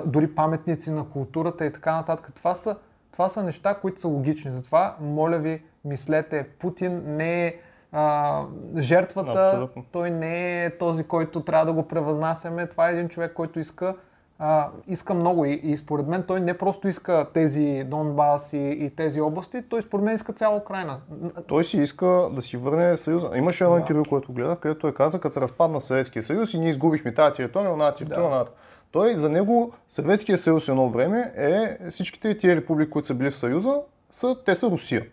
дори 0.04 0.34
паметници 0.34 0.90
на 0.90 1.08
културата 1.08 1.66
и 1.66 1.72
така 1.72 1.94
нататък. 1.94 2.32
Това 2.34 2.54
са, 2.54 2.76
това 3.12 3.28
са 3.28 3.42
неща, 3.42 3.74
които 3.74 4.00
са 4.00 4.08
логични. 4.08 4.50
Затова, 4.50 4.96
моля 5.00 5.38
ви, 5.38 5.62
мислете, 5.84 6.48
Путин 6.58 7.02
не 7.06 7.46
е 7.46 7.54
а, 7.92 8.42
жертвата, 8.78 9.48
Абсолютно. 9.48 9.84
той 9.92 10.10
не 10.10 10.64
е 10.64 10.78
този, 10.78 11.04
който 11.04 11.40
трябва 11.40 11.66
да 11.66 11.72
го 11.72 11.88
превъзнасяме. 11.88 12.66
Това 12.66 12.88
е 12.88 12.92
един 12.92 13.08
човек, 13.08 13.32
който 13.32 13.58
иска 13.58 13.94
а, 14.38 14.68
иска 14.86 15.14
много 15.14 15.44
и, 15.44 15.52
и 15.52 15.76
според 15.76 16.06
мен 16.06 16.22
той 16.22 16.40
не 16.40 16.58
просто 16.58 16.88
иска 16.88 17.26
тези 17.34 17.84
Донбас 17.86 18.52
и, 18.52 18.58
и 18.58 18.90
тези 18.96 19.20
области, 19.20 19.62
той 19.62 19.82
според 19.82 20.04
мен 20.04 20.14
иска 20.14 20.32
цяла 20.32 20.56
Украина. 20.56 21.00
Той 21.46 21.64
си 21.64 21.78
иска 21.78 22.06
да 22.32 22.42
си 22.42 22.56
върне 22.56 22.96
Съюза. 22.96 23.30
Имаше 23.34 23.64
едно 23.64 23.74
да. 23.74 23.80
интервю, 23.80 24.02
което 24.08 24.32
гледах, 24.32 24.58
където 24.58 24.80
той 24.80 24.94
каза, 24.94 25.20
като 25.20 25.32
се 25.32 25.40
разпадна 25.40 25.80
Съветския 25.80 26.22
съюз 26.22 26.54
и 26.54 26.58
ние 26.58 26.68
изгубихме 26.68 27.14
тази 27.14 27.36
територия, 27.36 27.76
на 27.76 27.94
територия, 27.94 28.30
да. 28.30 28.46
Той 28.90 29.16
за 29.16 29.28
него 29.28 29.72
Съветския 29.88 30.38
съюз 30.38 30.68
едно 30.68 30.90
време 30.90 31.32
е 31.36 31.90
всичките 31.90 32.38
тия 32.38 32.56
републики, 32.56 32.90
които 32.90 33.06
са 33.06 33.14
били 33.14 33.30
в 33.30 33.36
Съюза, 33.36 33.80
са, 34.10 34.36
те 34.46 34.54
са 34.54 34.70
Русия. 34.70 35.06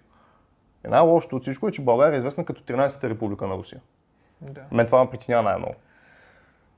И 0.86 0.90
най-лошото 0.90 1.36
от 1.36 1.42
всичко 1.42 1.68
е, 1.68 1.72
че 1.72 1.82
България 1.82 2.16
е 2.16 2.18
известна 2.18 2.46
като 2.46 2.62
13-та 2.62 3.10
република 3.10 3.48
на 3.48 3.58
Русия. 3.58 3.82
Да. 4.42 4.62
Мен 4.72 4.86
това 4.86 5.04
ме 5.04 5.10
притеснява 5.10 5.44
най-много. 5.44 5.76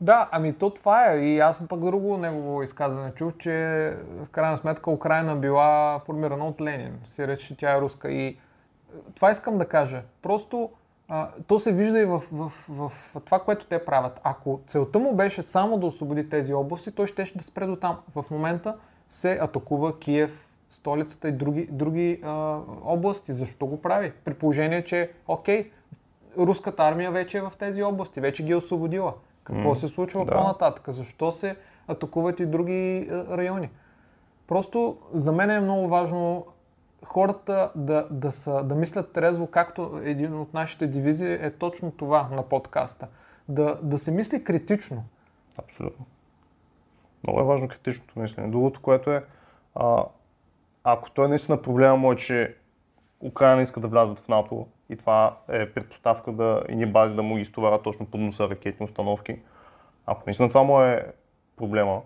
Да, 0.02 0.30
ами 0.32 0.54
то 0.54 0.70
това 0.70 1.12
е. 1.12 1.18
И 1.18 1.40
аз 1.40 1.68
пък 1.68 1.80
друго 1.80 2.18
негово 2.18 2.64
изказване 2.64 3.12
чух, 3.12 3.34
че 3.40 3.52
в 4.26 4.30
крайна 4.30 4.58
сметка 4.58 4.92
Украина 4.92 5.36
била 5.36 6.00
формирана 6.06 6.48
от 6.48 6.62
Ленин. 6.62 7.00
Се 7.06 7.28
рече, 7.28 7.48
че 7.48 7.58
тя 7.58 7.78
е 7.78 7.82
руска. 7.82 8.12
И 8.12 8.28
е, 8.28 8.36
това 9.16 9.32
искам 9.32 9.58
да 9.58 9.66
кажа. 9.66 10.02
Просто 10.22 10.70
а, 11.08 11.30
то 11.48 11.60
се 11.60 11.74
вижда 11.74 12.00
и 12.00 12.06
в, 12.06 12.24
в, 12.32 12.52
в, 12.70 12.90
в 12.90 13.22
това, 13.26 13.40
което 13.40 13.66
те 13.66 13.86
правят. 13.86 14.22
Ако 14.24 14.62
целта 14.68 15.00
му 15.00 15.16
беше 15.16 15.44
само 15.44 15.78
да 15.78 15.86
освободи 15.86 16.30
тези 16.30 16.54
области, 16.54 16.92
той 16.92 17.08
ще, 17.08 17.26
ще 17.26 17.38
да 17.38 17.44
спре 17.44 17.66
до 17.66 17.76
там. 17.76 17.98
В 18.16 18.26
момента 18.32 18.78
се 19.10 19.40
атакува 19.42 20.00
Киев, 20.00 20.48
столицата 20.70 21.28
и 21.28 21.32
други, 21.32 21.68
други 21.72 22.22
а, 22.24 22.60
области. 22.84 23.34
Защо 23.34 23.66
го 23.66 23.82
прави? 23.82 24.12
При 24.26 24.34
положение, 24.34 24.84
че, 24.84 25.12
окей, 25.28 25.72
руската 26.38 26.84
армия 26.84 27.12
вече 27.12 27.38
е 27.38 27.42
в 27.42 27.52
тези 27.60 27.84
области, 27.84 28.20
вече 28.20 28.44
ги 28.44 28.52
е 28.52 28.56
освободила. 28.56 29.14
Какво 29.44 29.70
М, 29.70 29.76
се 29.76 29.88
случва 29.88 30.26
да. 30.26 30.32
по-нататък? 30.32 30.84
Защо 30.88 31.32
се 31.32 31.56
атакуват 31.88 32.40
и 32.40 32.46
други 32.46 33.08
райони? 33.12 33.70
Просто 34.48 34.98
за 35.14 35.32
мен 35.32 35.50
е 35.50 35.60
много 35.60 35.88
важно 35.88 36.46
хората 37.06 37.72
да, 37.76 38.08
да, 38.12 38.32
са, 38.32 38.64
да 38.64 38.76
мислят 38.76 39.14
трезво, 39.14 39.48
както 39.48 40.02
един 40.04 40.40
от 40.40 40.54
нашите 40.54 40.88
дивизии 40.88 41.34
е 41.34 41.52
точно 41.52 41.92
това 41.92 42.30
на 42.32 42.44
подкаста. 42.44 43.08
Да, 43.50 43.80
да 43.82 43.98
се 44.00 44.12
мисли 44.12 44.44
критично. 44.44 45.04
Абсолютно. 45.60 46.06
Много 47.28 47.40
е 47.40 47.44
важно 47.44 47.68
критичното 47.68 48.20
мислене. 48.20 48.48
Другото, 48.48 48.82
което 48.82 49.12
е, 49.12 49.26
а, 49.76 50.04
ако 50.84 51.12
той 51.12 51.28
наистина 51.28 51.62
проблема 51.62 51.98
му 51.98 52.12
е, 52.12 52.16
че 52.16 52.56
Украина 53.20 53.62
иска 53.62 53.80
да 53.80 53.88
влязат 53.88 54.20
в 54.20 54.28
НАТО 54.28 54.68
и 54.94 54.98
това 54.98 55.38
е 55.50 55.70
предпоставка 55.70 56.32
да 56.32 56.64
ни 56.70 56.86
бази 56.86 57.16
да 57.16 57.24
му 57.24 57.36
ги 57.36 57.42
изтоварят 57.42 57.84
точно 57.84 58.06
под 58.06 58.22
носа 58.22 58.50
ракетни 58.50 58.84
установки, 58.84 59.40
ако 60.06 60.24
наистина 60.26 60.50
това 60.50 60.64
му 60.64 60.82
е 60.82 61.06
проблема, 61.58 62.02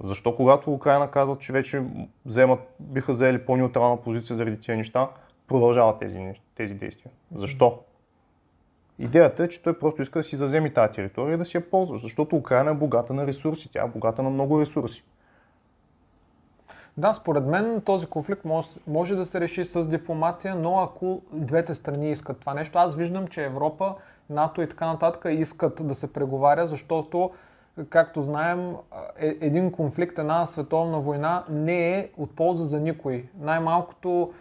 защо 0.00 0.36
когато 0.36 0.72
Украина 0.72 1.10
казват, 1.10 1.40
че 1.40 1.52
вече 1.52 1.82
вземат, 2.26 2.60
биха 2.80 3.12
взели 3.12 3.44
по-неутрална 3.44 3.96
позиция 4.02 4.36
заради 4.36 4.60
тези 4.60 4.76
неща, 4.76 5.08
продължават 5.46 5.98
тези, 5.98 6.32
тези 6.54 6.74
действия? 6.74 7.12
Защо? 7.34 7.78
Идеята 8.98 9.44
е, 9.44 9.48
че 9.48 9.62
той 9.62 9.78
просто 9.78 10.02
иска 10.02 10.18
да 10.18 10.22
си 10.22 10.36
завземе 10.36 10.72
тази 10.72 10.92
територия 10.92 11.34
и 11.34 11.38
да 11.38 11.44
си 11.44 11.56
я 11.56 11.70
ползва, 11.70 11.98
защото 11.98 12.36
Украина 12.36 12.70
е 12.70 12.74
богата 12.74 13.14
на 13.14 13.26
ресурси, 13.26 13.72
тя 13.72 13.82
е 13.82 13.88
богата 13.88 14.22
на 14.22 14.30
много 14.30 14.60
ресурси. 14.60 15.04
Да, 16.98 17.12
според 17.12 17.44
мен 17.44 17.80
този 17.80 18.06
конфликт 18.06 18.44
може, 18.44 18.68
може 18.86 19.16
да 19.16 19.26
се 19.26 19.40
реши 19.40 19.64
с 19.64 19.88
дипломация, 19.88 20.54
но 20.54 20.80
ако 20.80 21.20
двете 21.32 21.74
страни 21.74 22.10
искат 22.10 22.40
това 22.40 22.54
нещо, 22.54 22.78
аз 22.78 22.94
виждам, 22.94 23.26
че 23.26 23.44
Европа, 23.44 23.94
НАТО 24.30 24.62
и 24.62 24.68
така 24.68 24.86
нататък 24.86 25.26
искат 25.30 25.86
да 25.86 25.94
се 25.94 26.12
преговаря, 26.12 26.66
защото, 26.66 27.30
както 27.90 28.22
знаем, 28.22 28.74
е- 29.18 29.36
един 29.40 29.72
конфликт, 29.72 30.18
една 30.18 30.46
световна 30.46 31.00
война 31.00 31.44
не 31.50 31.98
е 31.98 32.10
от 32.16 32.36
полза 32.36 32.64
за 32.64 32.80
никой. 32.80 33.24
Най-малкото 33.40 34.32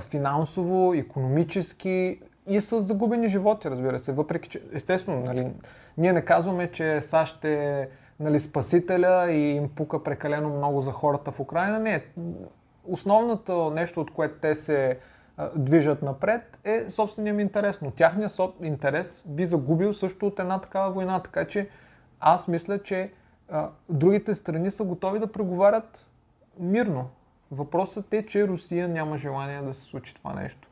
финансово, 0.00 0.94
економически 0.94 2.20
и 2.46 2.60
с 2.60 2.80
загубени 2.80 3.28
животи, 3.28 3.70
разбира 3.70 3.98
се. 3.98 4.12
Въпреки, 4.12 4.48
че 4.48 4.62
естествено, 4.72 5.24
нали, 5.24 5.52
ние 5.98 6.12
не 6.12 6.24
казваме, 6.24 6.70
че 6.72 7.00
САЩ 7.00 7.44
е 7.44 7.88
нали, 8.22 8.40
спасителя 8.40 9.30
и 9.30 9.50
им 9.50 9.68
пука 9.68 10.04
прекалено 10.04 10.56
много 10.56 10.80
за 10.80 10.90
хората 10.90 11.30
в 11.30 11.40
Украина. 11.40 11.78
Не. 11.78 12.04
Основното 12.84 13.70
нещо, 13.70 14.00
от 14.00 14.10
което 14.10 14.34
те 14.40 14.54
се 14.54 14.98
движат 15.56 16.02
напред 16.02 16.58
е 16.64 16.90
собственият 16.90 17.34
им 17.34 17.40
интерес. 17.40 17.80
Но 17.82 17.90
тяхният 17.90 18.40
интерес 18.62 19.24
би 19.28 19.46
загубил 19.46 19.92
също 19.92 20.26
от 20.26 20.38
една 20.38 20.58
такава 20.58 20.90
война. 20.90 21.20
Така 21.20 21.44
че 21.44 21.68
аз 22.20 22.48
мисля, 22.48 22.78
че 22.78 23.12
а, 23.48 23.68
другите 23.88 24.34
страни 24.34 24.70
са 24.70 24.84
готови 24.84 25.18
да 25.18 25.32
преговарят 25.32 26.08
мирно. 26.58 27.08
Въпросът 27.50 28.14
е, 28.14 28.26
че 28.26 28.48
Русия 28.48 28.88
няма 28.88 29.18
желание 29.18 29.62
да 29.62 29.74
се 29.74 29.80
случи 29.80 30.14
това 30.14 30.34
нещо. 30.34 30.68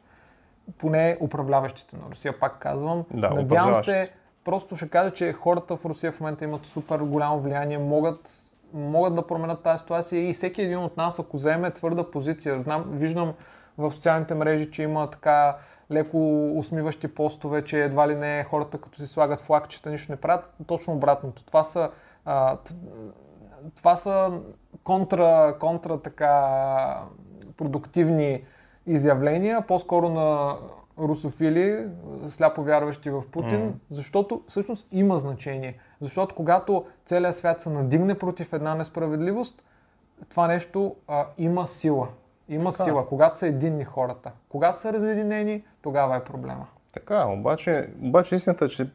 Поне 0.79 1.17
управляващите 1.21 1.97
на 1.97 2.03
Русия, 2.11 2.41
пак 2.41 2.59
казвам. 2.59 3.05
Да, 3.15 3.31
Надявам 3.31 3.85
се, 3.85 4.11
просто 4.45 4.77
ще 4.77 4.89
кажа, 4.89 5.13
че 5.13 5.33
хората 5.33 5.77
в 5.77 5.85
Русия 5.85 6.13
в 6.13 6.21
момента 6.21 6.45
имат 6.45 6.67
супер 6.67 6.99
голямо 6.99 7.41
влияние, 7.41 7.79
могат, 7.79 8.31
могат 8.73 9.15
да 9.15 9.27
променят 9.27 9.63
тази 9.63 9.81
ситуация 9.81 10.29
и 10.29 10.33
всеки 10.33 10.63
един 10.63 10.79
от 10.79 10.97
нас, 10.97 11.19
ако 11.19 11.39
заеме 11.39 11.71
твърда 11.71 12.11
позиция, 12.11 12.61
знам, 12.61 12.85
виждам 12.89 13.35
в 13.79 13.93
социалните 13.93 14.35
мрежи, 14.35 14.71
че 14.71 14.83
има 14.83 15.11
така 15.11 15.57
леко 15.91 16.51
усмиващи 16.59 17.09
постове, 17.09 17.65
че 17.65 17.85
едва 17.85 18.09
ли 18.09 18.15
не 18.15 18.45
хората 18.45 18.79
като 18.79 18.99
си 18.99 19.07
слагат 19.07 19.41
флагчета, 19.41 19.91
нищо 19.91 20.13
не 20.13 20.17
правят. 20.17 20.55
Точно 20.67 20.93
обратното. 20.95 21.45
Това 21.45 21.65
са, 21.65 21.91
а, 22.25 22.57
това 23.77 23.97
са 23.97 24.41
контра, 24.85 25.57
контра 25.61 26.01
така 26.01 27.03
продуктивни 27.57 28.45
изявления, 28.87 29.63
по-скоро 29.67 30.09
на 30.09 30.57
русофили, 31.01 31.87
сляпо 32.29 32.63
вярващи 32.63 33.11
в 33.11 33.23
Путин, 33.33 33.61
Мгм. 33.65 33.71
защото 33.91 34.43
всъщност 34.49 34.87
има 34.93 35.19
значение. 35.19 35.79
Защото 36.01 36.35
когато 36.35 36.85
целият 37.07 37.37
свят 37.37 37.61
се 37.61 37.71
надигне 37.71 38.19
против 38.19 38.53
една 38.53 38.75
несправедливост, 38.75 39.63
това 40.29 40.47
нещо 40.47 40.97
а, 41.09 41.27
има 41.39 41.69
сила. 41.69 42.09
Има 42.49 42.73
Така. 42.73 42.85
сила, 42.85 43.07
когато 43.09 43.39
са 43.39 43.47
единни 43.47 43.85
хората. 43.85 44.33
Когато 44.49 44.81
са 44.81 44.93
разединени, 44.93 45.65
тогава 45.83 46.17
е 46.17 46.25
проблема. 46.25 46.67
Така, 46.93 47.27
обаче, 47.27 47.89
обаче 48.03 48.35
истината 48.35 48.65
е, 48.65 48.69
че 48.69 48.91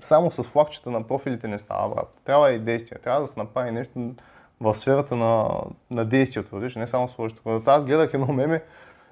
само 0.00 0.30
с 0.30 0.42
флагчета 0.42 0.90
на 0.90 1.02
профилите 1.02 1.48
не 1.48 1.58
става, 1.58 1.94
брат. 1.94 2.20
Трябва 2.24 2.52
и 2.52 2.58
действие. 2.58 2.98
Трябва 2.98 3.20
да 3.20 3.26
се 3.26 3.40
направи 3.40 3.70
нещо 3.70 4.14
в 4.60 4.74
сферата 4.74 5.16
на, 5.16 5.48
на 5.90 6.04
действието, 6.04 6.56
не 6.76 6.86
само 6.86 7.08
с 7.08 7.14
флагчета. 7.14 7.62
Аз 7.66 7.84
гледах 7.84 8.14
едно 8.14 8.32
меме, 8.32 8.62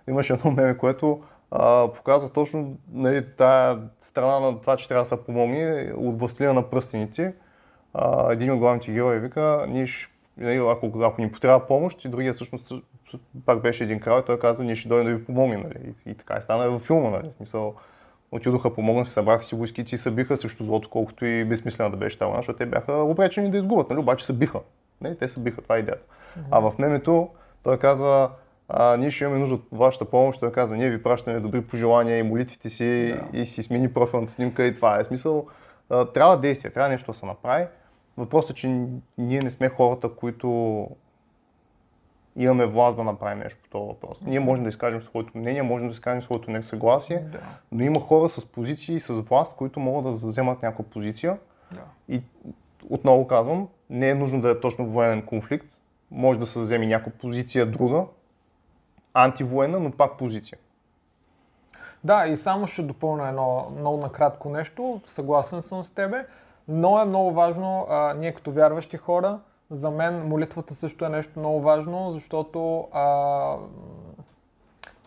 имаше 0.08 0.32
едно 0.32 0.50
меме, 0.50 0.76
което 0.76 1.22
а, 1.50 1.92
показва 1.92 2.28
точно 2.28 2.76
нали, 2.92 3.26
тая 3.36 3.78
страна 3.98 4.40
на 4.40 4.60
това, 4.60 4.76
че 4.76 4.88
трябва 4.88 5.02
да 5.02 5.08
се 5.08 5.24
помогне 5.24 5.92
от 5.96 6.20
властелина 6.20 6.54
на 6.54 6.70
пръстените. 6.70 7.34
А, 7.94 8.32
един 8.32 8.52
от 8.52 8.58
главните 8.58 8.92
герои 8.92 9.18
вика, 9.18 9.64
ние 9.68 9.86
ще, 9.86 10.12
нали, 10.36 10.56
ако, 10.56 11.02
ако 11.02 11.20
ни 11.20 11.32
потрябва 11.32 11.66
помощ, 11.66 12.04
и 12.04 12.08
другия 12.08 12.32
всъщност 12.32 12.72
пак 13.46 13.62
беше 13.62 13.84
един 13.84 14.00
крал 14.00 14.20
и 14.20 14.24
той 14.26 14.38
каза, 14.38 14.64
ние 14.64 14.76
ще 14.76 14.88
дойдем 14.88 15.12
да 15.12 15.18
ви 15.18 15.24
помогнем. 15.24 15.60
Нали. 15.62 15.94
И, 16.06 16.10
и 16.10 16.14
така 16.14 16.36
и 16.38 16.40
стана 16.40 16.70
във 16.70 16.82
филма. 16.82 17.10
Нали. 17.10 17.30
В 17.34 17.36
смисъл, 17.36 17.74
отидоха, 18.32 18.74
помогнаха, 18.74 19.10
събраха 19.10 19.44
си 19.44 19.54
войскици 19.54 19.94
и 19.94 19.98
се 19.98 20.10
биха 20.10 20.36
срещу 20.36 20.64
злото, 20.64 20.90
колкото 20.90 21.24
и 21.24 21.44
безсмислена 21.44 21.90
да 21.90 21.96
беше 21.96 22.18
тази 22.18 22.32
защото 22.36 22.58
те 22.58 22.66
бяха 22.66 22.92
обречени 22.92 23.50
да 23.50 23.58
изгубят, 23.58 23.90
нали? 23.90 24.00
обаче 24.00 24.26
се 24.26 24.32
биха. 24.32 24.60
Нали? 25.00 25.18
Те 25.18 25.28
се 25.28 25.40
биха, 25.40 25.62
това 25.62 25.76
е 25.76 25.78
идеята. 25.78 26.04
А 26.50 26.60
в 26.60 26.72
мемето 26.78 27.28
той 27.62 27.78
казва, 27.78 28.30
а, 28.72 28.96
ние 28.96 29.10
ще 29.10 29.24
имаме 29.24 29.38
нужда 29.38 29.54
от 29.54 29.66
вашата 29.72 30.04
помощ, 30.04 30.40
той 30.40 30.52
казва, 30.52 30.76
ние 30.76 30.90
ви 30.90 31.02
пращаме 31.02 31.40
добри 31.40 31.60
пожелания 31.62 32.18
и 32.18 32.22
молитвите 32.22 32.70
си 32.70 33.14
Да. 33.32 33.38
и 33.38 33.46
си 33.46 33.62
смени 33.62 33.92
профилната 33.92 34.32
снимка 34.32 34.66
и 34.66 34.74
това 34.76 35.00
е 35.00 35.04
смисъл. 35.04 35.46
А, 35.90 36.04
трябва 36.04 36.36
действие, 36.38 36.70
трябва 36.70 36.90
нещо 36.90 37.12
да 37.12 37.18
се 37.18 37.26
направи. 37.26 37.66
Въпросът 38.16 38.50
е, 38.50 38.54
че 38.54 38.68
ние 39.18 39.40
не 39.40 39.50
сме 39.50 39.68
хората, 39.68 40.08
които 40.08 40.88
имаме 42.36 42.66
власт 42.66 42.96
да 42.96 43.04
направим 43.04 43.38
нещо 43.38 43.60
по 43.62 43.68
този 43.70 43.86
въпрос. 43.88 44.18
Ние 44.26 44.40
можем 44.40 44.64
да 44.64 44.68
изкажем 44.68 45.00
своето 45.00 45.38
мнение, 45.38 45.62
можем 45.62 45.88
да 45.88 45.92
изкажем 45.92 46.22
своето 46.22 46.50
несъгласие, 46.50 47.18
Да. 47.18 47.38
но 47.72 47.84
има 47.84 48.00
хора 48.00 48.28
с 48.28 48.46
позиции 48.46 48.94
и 48.94 49.00
с 49.00 49.12
власт, 49.12 49.54
които 49.56 49.80
могат 49.80 50.04
да 50.04 50.10
вземат 50.10 50.62
някаква 50.62 50.84
позиция. 50.84 51.38
Да. 51.72 51.80
И 52.08 52.22
отново 52.90 53.26
казвам, 53.26 53.68
не 53.90 54.10
е 54.10 54.14
нужно 54.14 54.40
да 54.40 54.50
е 54.50 54.60
точно 54.60 54.86
военен 54.86 55.22
конфликт. 55.22 55.66
Може 56.10 56.38
да 56.38 56.46
се 56.46 56.58
вземе 56.58 56.86
някаква 56.86 57.12
позиция 57.20 57.66
друга, 57.66 58.04
антивоенна, 59.14 59.80
но 59.80 59.90
пак 59.90 60.18
позиция. 60.18 60.58
Да, 62.04 62.26
и 62.26 62.36
само 62.36 62.66
ще 62.66 62.82
допълня 62.82 63.28
едно 63.28 63.72
много 63.78 63.96
накратко 63.96 64.48
нещо. 64.48 65.00
Съгласен 65.06 65.62
съм 65.62 65.84
с 65.84 65.90
тебе, 65.90 66.26
но 66.68 67.00
е 67.00 67.04
много 67.04 67.32
важно 67.32 67.86
а, 67.90 68.14
ние 68.14 68.34
като 68.34 68.52
вярващи 68.52 68.96
хора, 68.96 69.38
за 69.70 69.90
мен 69.90 70.28
молитвата 70.28 70.74
също 70.74 71.04
е 71.04 71.08
нещо 71.08 71.38
много 71.38 71.60
важно, 71.60 72.12
защото 72.12 72.88
а, 72.92 73.56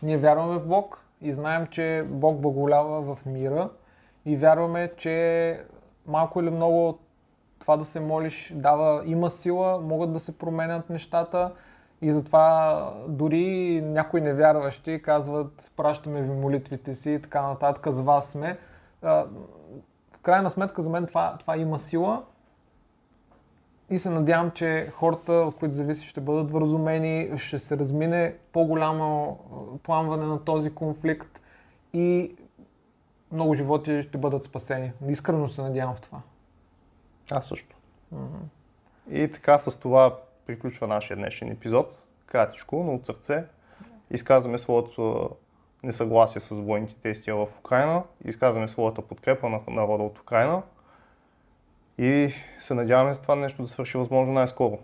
ние 0.03 0.17
вярваме 0.17 0.59
в 0.59 0.67
Бог 0.67 1.03
и 1.21 1.33
знаем, 1.33 1.67
че 1.67 2.05
Бог 2.07 2.37
благолява 2.39 3.15
в 3.15 3.25
мира 3.25 3.69
и 4.25 4.37
вярваме, 4.37 4.91
че 4.97 5.59
малко 6.07 6.39
или 6.39 6.49
много 6.49 6.99
това 7.59 7.77
да 7.77 7.85
се 7.85 7.99
молиш 7.99 8.53
дава, 8.55 9.03
има 9.05 9.29
сила, 9.29 9.81
могат 9.81 10.13
да 10.13 10.19
се 10.19 10.37
променят 10.37 10.89
нещата 10.89 11.51
и 12.03 12.11
затова 12.11 12.93
дори 13.07 13.81
някои 13.81 14.21
невярващи 14.21 15.01
казват, 15.01 15.71
пращаме 15.77 16.21
ви 16.21 16.29
молитвите 16.29 16.95
си 16.95 17.11
и 17.11 17.21
така 17.21 17.41
нататък, 17.41 17.87
за 17.91 18.03
вас 18.03 18.29
сме. 18.29 18.57
В 19.01 19.27
крайна 20.21 20.49
сметка 20.49 20.81
за 20.81 20.89
мен 20.89 21.05
това, 21.05 21.37
това 21.39 21.57
има 21.57 21.79
сила 21.79 22.23
и 23.89 23.99
се 23.99 24.09
надявам, 24.09 24.51
че 24.51 24.91
хората, 24.95 25.33
от 25.33 25.55
които 25.55 25.75
зависи, 25.75 26.07
ще 26.07 26.21
бъдат 26.21 26.51
вразумени, 26.51 27.37
ще 27.37 27.59
се 27.59 27.77
размине 27.77 28.35
по-голямо 28.51 29.39
пламване 29.83 30.25
на 30.25 30.43
този 30.43 30.75
конфликт 30.75 31.41
и 31.93 32.35
много 33.31 33.53
животи 33.53 34.01
ще 34.01 34.17
бъдат 34.17 34.43
спасени. 34.43 34.91
Искрено 35.07 35.49
се 35.49 35.61
надявам 35.61 35.95
в 35.95 36.01
това. 36.01 36.21
Аз 37.31 37.47
също. 37.47 37.75
Mm-hmm. 38.15 39.11
И 39.11 39.31
така 39.31 39.59
с 39.59 39.79
това 39.79 40.15
приключва 40.47 40.87
нашия 40.87 41.17
днешен 41.17 41.51
епизод. 41.51 41.99
Кратичко, 42.25 42.83
но 42.83 42.93
от 42.93 43.05
сърце. 43.05 43.45
Изказваме 44.11 44.57
своето 44.57 45.29
несъгласие 45.83 46.41
с 46.41 46.49
военните 46.49 46.95
действия 47.03 47.35
в 47.35 47.47
Украина. 47.59 48.03
Изказваме 48.25 48.67
своята 48.67 49.01
подкрепа 49.01 49.49
на 49.49 49.59
народа 49.67 50.03
от 50.03 50.19
Украина. 50.19 50.61
И 51.97 52.33
се 52.59 52.73
надяваме 52.73 53.15
това 53.15 53.35
нещо 53.35 53.61
да 53.61 53.67
свърши 53.67 53.97
възможно 53.97 54.33
най-скоро. 54.33 54.79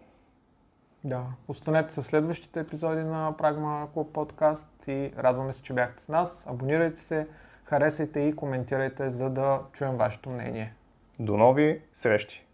Да, 1.04 1.24
останете 1.48 1.94
с 1.94 2.04
следващите 2.04 2.60
епизоди 2.60 3.04
на 3.04 3.38
Прагма 3.38 3.88
Клуб 3.94 4.14
подкаст 4.14 4.88
и 4.88 5.12
радваме 5.18 5.54
се, 5.54 5.64
че 5.64 5.74
бяхте 5.74 6.04
с 6.04 6.10
нас. 6.10 6.48
Абонирайте 6.48 7.02
се, 7.02 7.28
харесайте 7.64 8.20
и 8.20 8.36
коментирайте, 8.36 9.10
за 9.10 9.30
да 9.30 9.62
чуем 9.74 9.98
вашето 9.98 10.30
мнение. 10.30 10.74
До 11.20 11.38
нови 11.38 11.82
срещи! 11.94 12.49